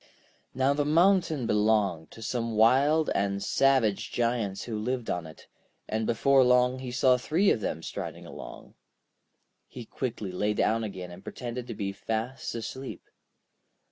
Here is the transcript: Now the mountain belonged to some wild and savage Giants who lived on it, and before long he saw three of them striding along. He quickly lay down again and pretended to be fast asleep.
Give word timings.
Now 0.55 0.73
the 0.73 0.83
mountain 0.83 1.45
belonged 1.45 2.09
to 2.09 2.23
some 2.23 2.55
wild 2.55 3.11
and 3.13 3.43
savage 3.43 4.09
Giants 4.11 4.63
who 4.63 4.75
lived 4.79 5.11
on 5.11 5.27
it, 5.27 5.45
and 5.87 6.07
before 6.07 6.43
long 6.43 6.79
he 6.79 6.91
saw 6.91 7.17
three 7.17 7.51
of 7.51 7.61
them 7.61 7.83
striding 7.83 8.25
along. 8.25 8.73
He 9.67 9.85
quickly 9.85 10.31
lay 10.31 10.55
down 10.55 10.83
again 10.83 11.11
and 11.11 11.23
pretended 11.23 11.67
to 11.67 11.75
be 11.75 11.91
fast 11.91 12.55
asleep. 12.55 13.07